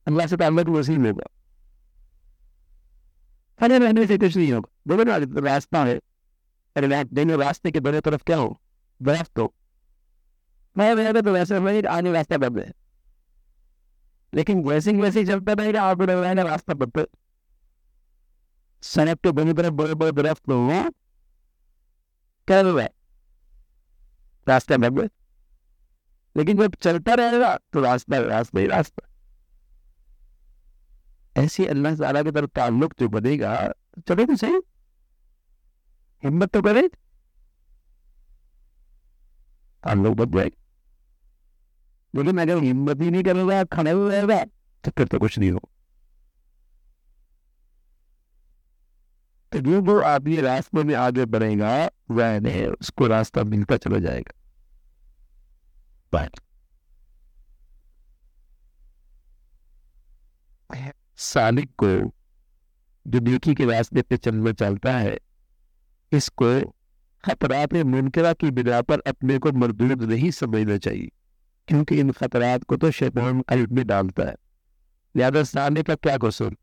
अल्लाह 0.07 0.27
से 0.27 0.37
ताल्लुक 0.37 0.67
वसील 0.75 1.05
होगा 1.07 1.27
खड़े 3.59 3.77
रहने 3.79 4.05
से 4.07 4.17
कुछ 4.17 4.35
नहीं 4.37 4.51
होगा 4.51 4.69
बोलो 4.87 5.03
ना 5.03 5.17
रास्ता 5.47 5.83
है 5.85 5.99
अरे 6.75 7.03
दिन 7.13 7.31
रास्ते 7.41 7.71
के 7.71 7.79
बड़े 7.87 8.01
तरफ़ 8.01 8.23
क्या 8.25 8.37
हो 8.37 8.49
दरख्त 9.01 9.39
हो 9.39 9.53
तो 10.75 11.33
वैसे 11.33 12.37
बदले 12.37 12.71
लेकिन 14.33 14.63
वैसे 14.63 14.93
वैसे 14.93 15.23
रहना 15.23 16.43
रास्ता 16.43 16.73
सड़क 18.83 19.19
के 19.19 19.31
बने 19.31 19.53
बड़े 19.53 19.69
बड़े 19.69 19.95
बदले 19.95 20.33
लेकिन 26.35 26.57
जब 26.57 26.75
चलता 26.75 27.13
रहेगा 27.13 27.59
तो 27.73 27.81
रास्ता 27.81 28.19
रास्ता 28.19 28.59
ही 28.59 28.67
रास्ता। 28.67 29.07
ऐसी 31.37 31.65
अल्लाह 31.65 31.95
ताला 31.95 32.23
की 32.23 32.31
तरफ़ 32.31 32.49
ताल्लुक 32.49 32.93
जो 32.99 33.09
बनेगा 33.09 33.73
चलो 34.07 34.25
तो 34.25 34.35
सही। 34.35 34.59
हिम्मत 36.23 36.49
तो 36.49 36.61
करे। 36.61 36.89
बन 39.87 40.31
जाए 40.31 40.51
लेकिन 42.15 42.41
अगर 42.41 42.63
हिम्मत 42.63 43.01
ही 43.01 43.11
नहीं 43.11 43.23
करोगे 43.23 43.65
खड़े 43.65 43.91
हुए 43.91 44.21
हुए 44.21 44.45
तो 44.83 44.91
फिर 44.91 45.07
तो 45.07 45.19
कुछ 45.19 45.39
नहीं 45.39 45.51
हो 45.51 45.59
तो 49.51 49.59
जो 49.59 49.81
वो 49.81 49.99
आदमी 49.99 50.41
रास्ते 50.41 50.83
में 50.83 50.95
आगे 50.95 51.25
बढ़ेगा 51.25 51.89
वह 52.11 52.39
नहीं 52.39 52.65
उसको 52.67 53.07
रास्ता 53.07 53.43
मिलता 53.43 53.77
चला 53.77 53.99
जाएगा। 53.99 54.33
बात 56.13 56.31
सालिक 61.17 61.71
को 61.83 62.11
जो 63.07 63.19
नेकी 63.19 63.55
के 63.55 63.65
रास्ते 63.65 64.01
पे 64.01 64.17
चलना 64.17 64.51
चलता 64.51 64.97
है, 64.97 65.19
इसको 66.11 66.73
खतरात 67.25 67.73
मुनकरा 67.73 68.33
की 68.33 68.51
बिना 68.51 68.81
पर 68.81 68.99
अपने 68.99 69.37
को 69.37 69.51
मरदूद 69.51 70.03
नहीं 70.03 70.31
समझना 70.31 70.77
चाहिए 70.77 71.11
क्योंकि 71.67 71.99
इन 71.99 72.11
खतरात 72.11 72.63
को 72.63 72.77
तो 72.77 72.91
शैतान 72.91 73.41
कल्ब 73.41 73.71
में 73.71 73.87
डालता 73.87 74.23
है। 74.23 74.35
लिहाजा 75.15 75.43
साले 75.43 75.83
का 75.83 75.95
क्या 75.95 76.17
कसूर? 76.17 76.57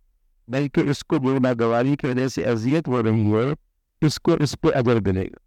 बल्कि 0.51 0.81
उसको 0.81 1.19
गुनागवारी 1.21 1.97
की 1.97 2.09
वजह 2.09 2.29
से 2.29 2.43
अजियत 2.45 2.89
हो 2.89 3.01
रही 3.01 3.31
है 3.31 3.57
उसको 4.03 4.37
इस 4.37 4.55
पर 4.55 4.73
अजर 4.73 5.01
मिलेगा 5.01 5.39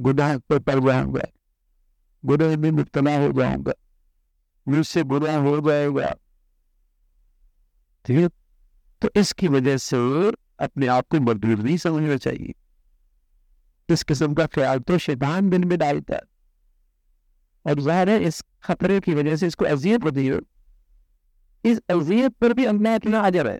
गुनाह 0.00 0.38
पर 0.38 0.58
परवाह 0.58 1.00
हुआ 1.02 1.22
गुनाह 2.24 2.56
में 2.56 2.70
मुबतला 2.70 3.16
हो 3.18 3.32
जाऊँगा 3.32 3.72
मुझसे 4.68 5.02
गुनाह 5.02 5.36
हो 5.36 5.60
जाएगा। 5.60 6.14
ठीक 8.04 8.18
है? 8.18 8.28
तो 9.02 9.10
इसकी 9.16 9.48
वजह 9.48 9.76
से 9.76 9.96
अपने 10.58 10.86
आप 10.86 11.06
को 11.08 11.20
मजबूर 11.20 11.58
नहीं 11.58 11.76
समझना 11.76 12.16
चाहिए। 12.16 12.54
इस 13.92 14.02
किस्म 14.04 14.34
का 14.34 14.46
ख्याल 14.48 14.78
तो 14.80 14.98
शैतान 15.00 15.50
दिन 15.50 15.64
में 15.68 15.78
डालता 15.78 16.14
है। 16.14 16.20
और 17.64 17.80
ज़ाहिर 17.80 18.10
है, 18.10 18.18
इस 18.20 18.42
खतरे 18.64 19.00
की 19.00 19.14
वजह 19.14 19.36
से 19.36 19.46
इसको 19.46 19.64
अजियत 19.66 20.04
होती 20.04 20.26
है। 20.26 20.38
इस 21.64 21.80
अजियत 21.90 22.34
पर 22.40 22.52
भी 22.52 22.64
अल्लाह 22.66 22.94
इतना 22.94 23.20
अजर 23.22 23.48
है। 23.48 23.58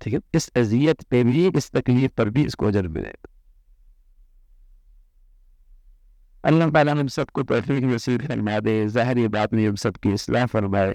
ठीक 0.00 0.14
है, 0.14 0.20
इस 0.34 0.48
अजियत 0.56 1.02
पे 1.02 1.22
भी, 1.24 1.46
इस 1.48 1.70
तकलीफ़ 1.72 2.12
पर 2.16 2.28
भी 2.30 2.44
इसको 2.44 2.66
अजर 2.66 2.88
मिलेगा 2.88 3.32
अल्लाह 6.44 6.70
ताला 6.70 6.92
हम 6.92 7.08
सबको 7.08 7.42
तौफीक 7.44 7.84
नसीब 7.84 8.26
फरमा 8.26 8.58
दे, 8.60 8.74
ज़ाहिर 8.88 9.28
बात 9.30 9.54
में 9.54 9.66
हम 9.66 9.76
सबकी 9.76 10.12
इस्लाह 10.14 10.46
फरमाए। 10.46 10.94